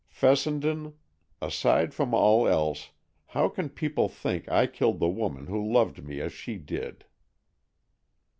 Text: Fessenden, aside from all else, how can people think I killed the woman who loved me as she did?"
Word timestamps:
Fessenden, 0.09 0.95
aside 1.43 1.93
from 1.93 2.11
all 2.11 2.47
else, 2.47 2.89
how 3.37 3.47
can 3.49 3.69
people 3.69 4.09
think 4.09 4.49
I 4.49 4.65
killed 4.65 4.99
the 4.99 5.07
woman 5.07 5.45
who 5.45 5.63
loved 5.71 6.03
me 6.03 6.19
as 6.19 6.33
she 6.33 6.55
did?" 6.57 7.05